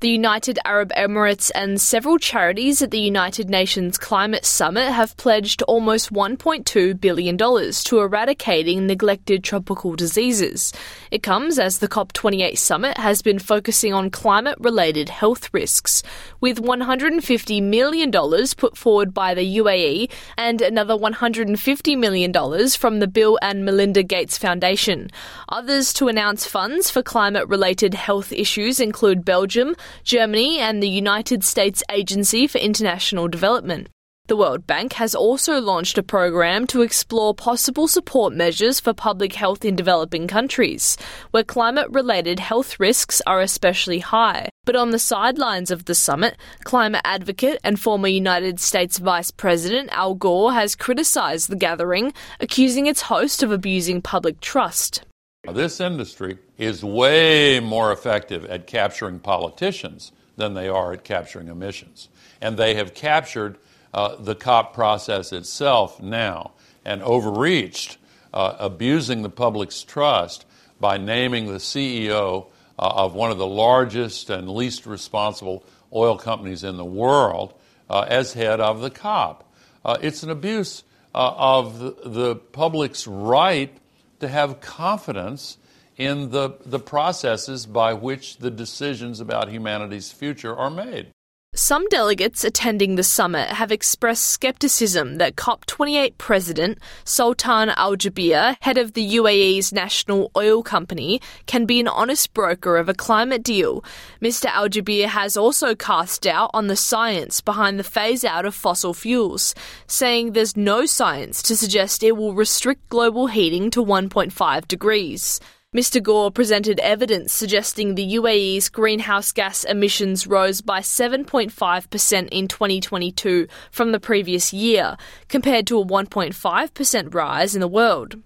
The 0.00 0.08
United 0.08 0.60
Arab 0.64 0.92
Emirates 0.96 1.50
and 1.56 1.80
several 1.80 2.18
charities 2.18 2.82
at 2.82 2.92
the 2.92 3.00
United 3.00 3.50
Nations 3.50 3.98
Climate 3.98 4.44
Summit 4.44 4.92
have 4.92 5.16
pledged 5.16 5.60
almost 5.62 6.12
$1.2 6.12 7.00
billion 7.00 7.36
to 7.36 7.98
eradicating 7.98 8.86
neglected 8.86 9.42
tropical 9.42 9.96
diseases. 9.96 10.72
It 11.10 11.24
comes 11.24 11.58
as 11.58 11.78
the 11.78 11.88
COP28 11.88 12.58
summit 12.58 12.96
has 12.96 13.22
been 13.22 13.40
focusing 13.40 13.92
on 13.92 14.10
climate 14.10 14.56
related 14.60 15.08
health 15.08 15.52
risks, 15.52 16.04
with 16.40 16.62
$150 16.62 17.60
million 17.60 18.12
put 18.56 18.76
forward 18.76 19.12
by 19.12 19.34
the 19.34 19.56
UAE 19.56 20.12
and 20.36 20.62
another 20.62 20.94
$150 20.94 21.98
million 21.98 22.68
from 22.68 23.00
the 23.00 23.08
Bill 23.08 23.36
and 23.42 23.64
Melinda 23.64 24.04
Gates 24.04 24.38
Foundation. 24.38 25.10
Others 25.48 25.92
to 25.94 26.06
announce 26.06 26.46
funds 26.46 26.88
for 26.88 27.02
climate 27.02 27.48
related 27.48 27.94
health 27.94 28.32
issues 28.32 28.78
include 28.78 29.24
Belgium. 29.24 29.74
Germany, 30.04 30.58
and 30.58 30.82
the 30.82 30.88
United 30.88 31.44
States 31.44 31.82
Agency 31.90 32.46
for 32.46 32.58
International 32.58 33.28
Development. 33.28 33.88
The 34.28 34.36
World 34.36 34.66
Bank 34.66 34.92
has 34.92 35.14
also 35.14 35.58
launched 35.58 35.96
a 35.96 36.02
program 36.02 36.66
to 36.66 36.82
explore 36.82 37.34
possible 37.34 37.88
support 37.88 38.34
measures 38.34 38.78
for 38.78 38.92
public 38.92 39.32
health 39.32 39.64
in 39.64 39.74
developing 39.74 40.28
countries, 40.28 40.98
where 41.30 41.42
climate 41.42 41.88
related 41.92 42.38
health 42.38 42.78
risks 42.78 43.22
are 43.26 43.40
especially 43.40 44.00
high. 44.00 44.50
But 44.66 44.76
on 44.76 44.90
the 44.90 44.98
sidelines 44.98 45.70
of 45.70 45.86
the 45.86 45.94
summit, 45.94 46.36
climate 46.64 47.00
advocate 47.04 47.58
and 47.64 47.80
former 47.80 48.08
United 48.08 48.60
States 48.60 48.98
Vice 48.98 49.30
President 49.30 49.88
Al 49.92 50.14
Gore 50.14 50.52
has 50.52 50.76
criticised 50.76 51.48
the 51.48 51.56
gathering, 51.56 52.12
accusing 52.38 52.86
its 52.86 53.00
host 53.00 53.42
of 53.42 53.50
abusing 53.50 54.02
public 54.02 54.42
trust. 54.42 55.06
This 55.44 55.80
industry 55.80 56.38
is 56.58 56.84
way 56.84 57.60
more 57.60 57.92
effective 57.92 58.44
at 58.46 58.66
capturing 58.66 59.20
politicians 59.20 60.10
than 60.36 60.54
they 60.54 60.68
are 60.68 60.92
at 60.92 61.04
capturing 61.04 61.48
emissions. 61.48 62.08
And 62.40 62.56
they 62.56 62.74
have 62.74 62.92
captured 62.92 63.56
uh, 63.94 64.16
the 64.16 64.34
COP 64.34 64.74
process 64.74 65.32
itself 65.32 66.02
now 66.02 66.52
and 66.84 67.02
overreached, 67.02 67.98
uh, 68.34 68.56
abusing 68.58 69.22
the 69.22 69.30
public's 69.30 69.82
trust 69.84 70.44
by 70.80 70.98
naming 70.98 71.46
the 71.46 71.58
CEO 71.58 72.46
uh, 72.78 72.82
of 72.82 73.14
one 73.14 73.30
of 73.30 73.38
the 73.38 73.46
largest 73.46 74.30
and 74.30 74.50
least 74.50 74.86
responsible 74.86 75.64
oil 75.92 76.18
companies 76.18 76.64
in 76.64 76.76
the 76.76 76.84
world 76.84 77.54
uh, 77.88 78.04
as 78.08 78.32
head 78.32 78.60
of 78.60 78.80
the 78.80 78.90
COP. 78.90 79.48
Uh, 79.84 79.96
it's 80.02 80.22
an 80.24 80.30
abuse 80.30 80.82
uh, 81.14 81.32
of 81.36 81.78
the, 81.78 81.96
the 82.04 82.36
public's 82.36 83.06
right 83.06 83.76
to 84.20 84.28
have 84.28 84.60
confidence 84.60 85.58
in 85.96 86.30
the, 86.30 86.56
the 86.64 86.78
processes 86.78 87.66
by 87.66 87.92
which 87.92 88.38
the 88.38 88.50
decisions 88.50 89.20
about 89.20 89.50
humanity's 89.50 90.12
future 90.12 90.56
are 90.56 90.70
made. 90.70 91.12
Some 91.58 91.88
delegates 91.88 92.44
attending 92.44 92.94
the 92.94 93.02
summit 93.02 93.48
have 93.48 93.72
expressed 93.72 94.30
skepticism 94.30 95.16
that 95.16 95.34
COP28 95.34 96.16
President 96.16 96.78
Sultan 97.02 97.70
Al 97.70 97.96
Jaber, 97.96 98.56
head 98.60 98.78
of 98.78 98.92
the 98.92 99.16
UAE's 99.16 99.72
national 99.72 100.30
oil 100.36 100.62
company, 100.62 101.20
can 101.46 101.66
be 101.66 101.80
an 101.80 101.88
honest 101.88 102.32
broker 102.32 102.76
of 102.76 102.88
a 102.88 102.94
climate 102.94 103.42
deal. 103.42 103.84
Mr. 104.22 104.44
Al 104.46 104.68
Jaber 104.68 105.06
has 105.06 105.36
also 105.36 105.74
cast 105.74 106.22
doubt 106.22 106.52
on 106.54 106.68
the 106.68 106.76
science 106.76 107.40
behind 107.40 107.76
the 107.76 107.82
phase 107.82 108.24
out 108.24 108.46
of 108.46 108.54
fossil 108.54 108.94
fuels, 108.94 109.52
saying 109.88 110.34
there's 110.34 110.56
no 110.56 110.86
science 110.86 111.42
to 111.42 111.56
suggest 111.56 112.04
it 112.04 112.16
will 112.16 112.34
restrict 112.34 112.88
global 112.88 113.26
heating 113.26 113.68
to 113.72 113.84
1.5 113.84 114.68
degrees. 114.68 115.40
Mr. 115.76 116.02
Gore 116.02 116.30
presented 116.30 116.80
evidence 116.80 117.30
suggesting 117.30 117.94
the 117.94 118.14
UAE's 118.14 118.70
greenhouse 118.70 119.32
gas 119.32 119.64
emissions 119.64 120.26
rose 120.26 120.62
by 120.62 120.80
7.5% 120.80 122.28
in 122.32 122.48
2022 122.48 123.46
from 123.70 123.92
the 123.92 124.00
previous 124.00 124.50
year, 124.50 124.96
compared 125.28 125.66
to 125.66 125.78
a 125.78 125.84
1.5% 125.84 127.14
rise 127.14 127.54
in 127.54 127.60
the 127.60 127.68
world. 127.68 128.16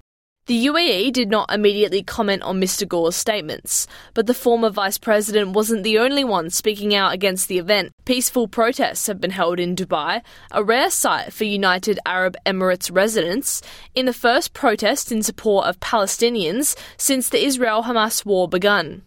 The 0.46 0.66
UAE 0.66 1.12
did 1.12 1.30
not 1.30 1.52
immediately 1.54 2.02
comment 2.02 2.42
on 2.42 2.60
Mr. 2.60 2.86
Gore's 2.86 3.14
statements, 3.14 3.86
but 4.12 4.26
the 4.26 4.34
former 4.34 4.70
vice 4.70 4.98
president 4.98 5.52
wasn't 5.52 5.84
the 5.84 6.00
only 6.00 6.24
one 6.24 6.50
speaking 6.50 6.96
out 6.96 7.14
against 7.14 7.46
the 7.46 7.58
event. 7.58 7.92
Peaceful 8.06 8.48
protests 8.48 9.06
have 9.06 9.20
been 9.20 9.30
held 9.30 9.60
in 9.60 9.76
Dubai, 9.76 10.20
a 10.50 10.64
rare 10.64 10.90
sight 10.90 11.32
for 11.32 11.44
United 11.44 12.00
Arab 12.04 12.36
Emirates 12.44 12.90
residents, 12.92 13.62
in 13.94 14.06
the 14.06 14.12
first 14.12 14.52
protest 14.52 15.12
in 15.12 15.22
support 15.22 15.66
of 15.66 15.78
Palestinians 15.78 16.76
since 16.96 17.28
the 17.28 17.44
Israel 17.44 17.84
Hamas 17.84 18.26
war 18.26 18.48
begun. 18.48 19.02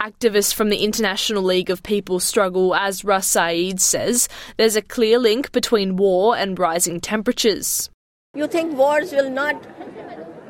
Activists 0.00 0.54
from 0.54 0.68
the 0.68 0.84
International 0.84 1.42
League 1.42 1.68
of 1.68 1.82
People 1.82 2.20
struggle, 2.20 2.76
as 2.76 3.04
Russ 3.04 3.26
Saeed 3.26 3.80
says, 3.80 4.28
there's 4.56 4.76
a 4.76 4.82
clear 4.82 5.18
link 5.18 5.50
between 5.50 5.96
war 5.96 6.36
and 6.36 6.56
rising 6.56 7.00
temperatures. 7.00 7.90
You 8.34 8.46
think 8.46 8.76
wars 8.76 9.10
will 9.10 9.30
not 9.30 9.60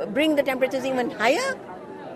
bring 0.06 0.36
the 0.36 0.42
temperatures 0.42 0.84
even 0.84 1.10
higher? 1.10 1.58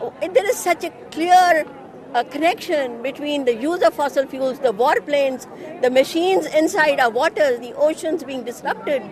Oh, 0.00 0.12
there 0.20 0.48
is 0.48 0.56
such 0.56 0.84
a 0.84 0.90
clear 1.10 1.66
uh, 2.14 2.24
connection 2.24 3.02
between 3.02 3.44
the 3.44 3.54
use 3.54 3.82
of 3.82 3.94
fossil 3.94 4.26
fuels, 4.26 4.58
the 4.58 4.72
warplanes, 4.72 5.46
the 5.82 5.90
machines 5.90 6.46
inside 6.46 7.00
our 7.00 7.10
waters, 7.10 7.60
the 7.60 7.72
oceans 7.74 8.24
being 8.24 8.44
disrupted. 8.44 9.02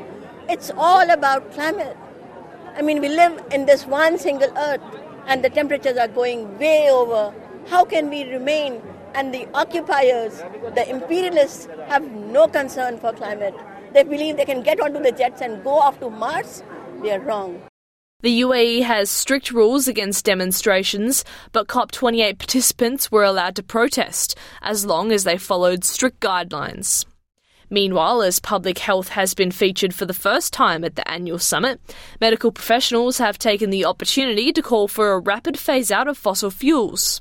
It's 0.49 0.71
all 0.77 1.11
about 1.11 1.53
climate. 1.53 1.97
I 2.77 2.83
mean, 2.83 3.01
we 3.01 3.09
live 3.09 3.45
in 3.53 3.67
this 3.67 3.87
one 3.87 4.19
single 4.19 4.51
earth 4.57 4.81
and 5.27 5.45
the 5.45 5.51
temperatures 5.51 5.97
are 5.99 6.09
going 6.09 6.59
way 6.59 6.91
over. 6.91 7.35
How 7.69 7.85
can 7.85 8.09
we 8.09 8.25
remain? 8.25 8.81
And 9.15 9.35
the 9.35 9.49
occupiers, 9.53 10.43
the 10.75 10.89
imperialists, 10.89 11.67
have 11.89 12.11
no 12.11 12.47
concern 12.47 12.99
for 12.99 13.13
climate. 13.13 13.55
They 13.93 14.05
believe 14.05 14.37
they 14.37 14.45
can 14.45 14.63
get 14.63 14.81
onto 14.81 15.03
the 15.03 15.13
jets 15.13 15.41
and 15.41 15.63
go 15.65 15.79
off 15.79 15.99
to 16.01 16.11
Mars. 16.11 16.63
They 17.03 17.13
are 17.13 17.21
wrong. 17.21 17.68
The 18.21 18.41
UAE 18.41 18.83
has 18.83 19.13
strict 19.13 19.53
rules 19.53 19.87
against 19.87 20.25
demonstrations, 20.25 21.25
but 21.53 21.69
COP28 21.69 22.37
participants 22.37 23.13
were 23.13 23.23
allowed 23.23 23.55
to 23.55 23.63
protest 23.63 24.37
as 24.61 24.85
long 24.85 25.13
as 25.13 25.23
they 25.23 25.39
followed 25.39 25.85
strict 25.85 26.19
guidelines. 26.19 27.05
Meanwhile, 27.71 28.23
as 28.23 28.41
public 28.41 28.81
health 28.81 29.11
has 29.11 29.35
been 29.35 29.53
featured 29.53 29.95
for 29.95 30.05
the 30.05 30.13
first 30.13 30.53
time 30.53 30.83
at 30.83 30.97
the 30.97 31.09
annual 31.09 31.39
summit, 31.39 31.81
medical 32.21 32.51
professionals 32.51 33.19
have 33.19 33.39
taken 33.39 33.71
the 33.71 33.85
opportunity 33.85 34.53
to 34.53 34.63
call 34.63 34.89
for 34.89 35.13
a 35.13 35.21
rapid 35.21 35.57
phase 35.57 35.93
out 35.93 36.09
of 36.09 36.19
fossil 36.19 36.51
fuels. 36.51 37.21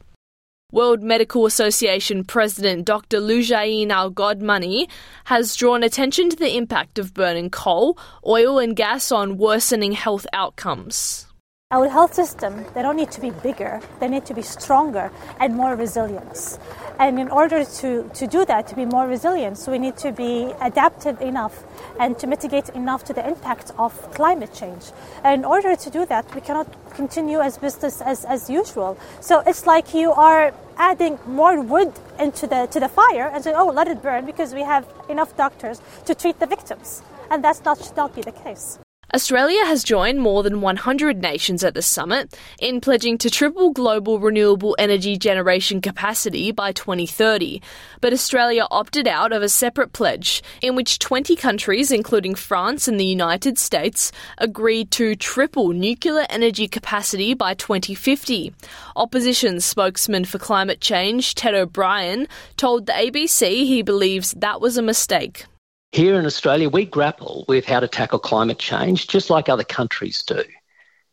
World 0.73 1.01
Medical 1.01 1.45
Association 1.45 2.25
President 2.25 2.83
Dr. 2.83 3.21
Lujain 3.21 3.87
Alqodmani 3.87 4.89
has 5.23 5.55
drawn 5.55 5.81
attention 5.81 6.29
to 6.29 6.35
the 6.35 6.57
impact 6.57 6.99
of 6.99 7.13
burning 7.13 7.49
coal, 7.49 7.97
oil, 8.25 8.59
and 8.59 8.75
gas 8.75 9.09
on 9.09 9.37
worsening 9.37 9.93
health 9.93 10.27
outcomes. 10.33 11.25
Our 11.71 11.87
health 11.87 12.13
system, 12.13 12.65
they 12.75 12.81
don't 12.81 12.97
need 12.97 13.11
to 13.11 13.21
be 13.21 13.29
bigger, 13.29 13.79
they 14.01 14.09
need 14.09 14.25
to 14.25 14.33
be 14.33 14.41
stronger 14.41 15.09
and 15.39 15.55
more 15.55 15.73
resilient. 15.73 16.59
And 16.99 17.19
in 17.19 17.29
order 17.29 17.63
to, 17.63 18.09
to 18.13 18.27
do 18.27 18.45
that, 18.45 18.67
to 18.67 18.75
be 18.75 18.85
more 18.85 19.07
resilient, 19.07 19.57
so 19.57 19.71
we 19.71 19.77
need 19.77 19.97
to 19.97 20.11
be 20.11 20.53
adaptive 20.61 21.21
enough 21.21 21.63
and 21.99 22.17
to 22.19 22.27
mitigate 22.27 22.69
enough 22.69 23.03
to 23.05 23.13
the 23.13 23.27
impact 23.27 23.71
of 23.77 23.93
climate 24.13 24.53
change. 24.53 24.91
And 25.23 25.41
in 25.41 25.45
order 25.45 25.75
to 25.75 25.89
do 25.89 26.05
that, 26.07 26.33
we 26.33 26.41
cannot 26.41 26.67
continue 26.95 27.39
as 27.39 27.57
business 27.57 28.01
as, 28.01 28.25
as 28.25 28.49
usual. 28.49 28.97
So 29.21 29.43
it's 29.45 29.67
like 29.67 29.93
you 29.93 30.11
are 30.11 30.53
adding 30.77 31.19
more 31.27 31.61
wood 31.61 31.93
into 32.19 32.47
the, 32.47 32.67
to 32.67 32.79
the 32.79 32.89
fire 32.89 33.29
and 33.33 33.43
say, 33.43 33.53
oh, 33.55 33.67
let 33.67 33.87
it 33.87 34.01
burn 34.01 34.25
because 34.25 34.53
we 34.53 34.61
have 34.61 34.87
enough 35.09 35.35
doctors 35.37 35.81
to 36.05 36.15
treat 36.15 36.39
the 36.39 36.47
victims. 36.47 37.03
And 37.29 37.43
that's 37.43 37.63
not, 37.63 37.83
should 37.83 37.97
not 37.97 38.15
be 38.15 38.21
the 38.21 38.31
case. 38.31 38.79
Australia 39.13 39.63
has 39.65 39.85
joined 39.85 40.19
more 40.19 40.43
than 40.43 40.59
100 40.59 41.21
nations 41.21 41.63
at 41.63 41.73
the 41.73 41.81
summit 41.81 42.37
in 42.59 42.81
pledging 42.81 43.17
to 43.17 43.29
triple 43.29 43.71
global 43.71 44.19
renewable 44.19 44.75
energy 44.77 45.17
generation 45.17 45.79
capacity 45.79 46.51
by 46.51 46.73
2030. 46.73 47.61
But 48.01 48.11
Australia 48.11 48.67
opted 48.69 49.07
out 49.07 49.31
of 49.31 49.41
a 49.41 49.47
separate 49.47 49.93
pledge 49.93 50.43
in 50.61 50.75
which 50.75 50.99
20 50.99 51.37
countries, 51.37 51.89
including 51.89 52.35
France 52.35 52.89
and 52.89 52.99
the 52.99 53.05
United 53.05 53.57
States, 53.57 54.11
agreed 54.39 54.91
to 54.91 55.15
triple 55.15 55.69
nuclear 55.69 56.25
energy 56.29 56.67
capacity 56.67 57.33
by 57.33 57.53
2050. 57.53 58.53
Opposition 58.97 59.61
spokesman 59.61 60.25
for 60.25 60.37
climate 60.37 60.81
change, 60.81 61.33
Ted 61.33 61.55
O'Brien, 61.55 62.27
told 62.57 62.87
the 62.87 62.91
ABC 62.91 63.65
he 63.65 63.81
believes 63.81 64.33
that 64.33 64.59
was 64.59 64.77
a 64.77 64.81
mistake. 64.81 65.45
Here 65.91 66.19
in 66.19 66.25
Australia, 66.25 66.69
we 66.69 66.85
grapple 66.85 67.45
with 67.47 67.65
how 67.65 67.79
to 67.79 67.87
tackle 67.87 68.19
climate 68.19 68.59
change 68.59 69.07
just 69.07 69.29
like 69.29 69.47
other 69.47 69.63
countries 69.63 70.21
do. 70.23 70.43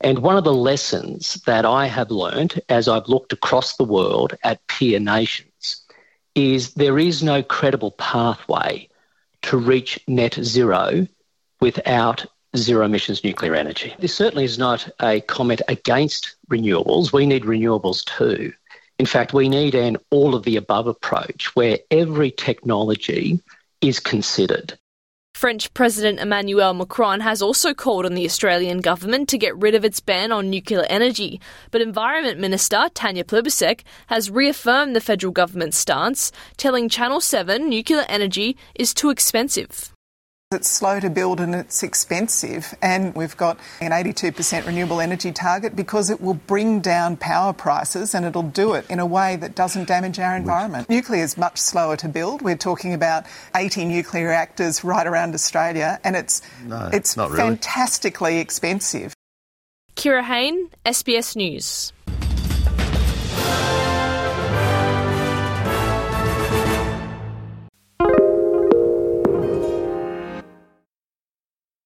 And 0.01 0.19
one 0.19 0.37
of 0.37 0.45
the 0.45 0.53
lessons 0.53 1.35
that 1.47 1.65
I 1.65 1.87
have 1.87 2.11
learned 2.11 2.61
as 2.69 2.89
I've 2.89 3.09
looked 3.09 3.33
across 3.33 3.77
the 3.77 3.85
world 3.85 4.37
at 4.43 4.67
peer 4.67 4.99
nations 4.99 5.83
is 6.35 6.75
there 6.75 6.99
is 6.99 7.23
no 7.23 7.43
credible 7.43 7.93
pathway 7.93 8.89
to 9.43 9.57
reach 9.57 10.01
net 10.09 10.35
zero 10.43 11.07
without 11.61 12.27
zero 12.57 12.85
emissions 12.85 13.23
nuclear 13.23 13.55
energy. 13.55 13.95
This 13.99 14.15
certainly 14.15 14.45
is 14.45 14.59
not 14.59 14.89
a 15.01 15.21
comment 15.23 15.63
against 15.69 16.35
renewables. 16.51 17.13
We 17.13 17.27
need 17.27 17.45
renewables 17.45 18.05
too. 18.05 18.53
In 18.99 19.07
fact, 19.07 19.33
we 19.33 19.49
need 19.49 19.75
an 19.75 19.97
all 20.11 20.35
of 20.35 20.43
the 20.43 20.57
above 20.57 20.87
approach 20.87 21.55
where 21.55 21.79
every 21.91 22.31
technology 22.31 23.41
is 23.81 24.01
considered. 24.01 24.79
French 25.35 25.75
President 25.75 26.21
Emmanuel 26.21 26.75
Macron 26.75 27.21
has 27.21 27.43
also 27.43 27.75
called 27.75 28.07
on 28.07 28.15
the 28.15 28.25
Australian 28.25 28.81
government 28.81 29.29
to 29.29 29.37
get 29.37 29.57
rid 29.57 29.75
of 29.75 29.85
its 29.85 30.01
ban 30.01 30.31
on 30.33 30.49
nuclear 30.49 30.87
energy, 30.89 31.41
but 31.71 31.81
Environment 31.81 32.39
Minister 32.39 32.89
Tanya 32.95 33.25
Plibersek 33.25 33.81
has 34.07 34.31
reaffirmed 34.31 34.95
the 34.95 35.01
federal 35.01 35.33
government's 35.33 35.77
stance, 35.77 36.31
telling 36.57 36.89
Channel 36.89 37.21
7 37.21 37.69
nuclear 37.69 38.07
energy 38.09 38.57
is 38.75 38.95
too 38.95 39.11
expensive. 39.11 39.94
It's 40.55 40.69
slow 40.69 41.01
to 41.01 41.11
build 41.11 41.41
and 41.41 41.55
it's 41.55 41.83
expensive, 41.83 42.75
and 42.81 43.15
we've 43.15 43.37
got 43.37 43.59
an 43.81 43.91
82% 43.91 44.67
renewable 44.67 45.01
energy 45.01 45.33
target 45.33 45.75
because 45.77 46.11
it 46.11 46.21
will 46.21 46.35
bring 46.35 46.81
down 46.81 47.17
power 47.17 47.53
prices 47.53 48.15
and 48.15 48.25
it'll 48.25 48.43
do 48.45 48.75
it 48.75 48.89
in 48.89 49.01
a 49.01 49.07
way 49.07 49.37
that 49.37 49.55
doesn't 49.55 49.89
damage 49.89 50.19
our 50.19 50.37
environment. 50.37 50.89
Nuclear 50.89 51.25
is 51.25 51.37
much 51.37 51.59
slower 51.59 51.97
to 51.97 52.09
build. 52.09 52.41
We're 52.41 52.57
talking 52.57 52.95
about 52.95 53.25
80 53.55 53.85
nuclear 53.85 54.29
reactors 54.29 54.85
right 54.85 55.07
around 55.07 55.35
Australia, 55.35 55.99
and 56.05 56.15
it's 56.17 56.41
No, 56.65 56.89
it's 56.93 57.17
not 57.17 57.31
really. 57.31 57.43
fantastically 57.43 58.39
expensive. 58.39 59.13
Kira 59.97 60.23
Hain, 60.23 60.71
SBS 60.87 61.37
News. 61.37 61.93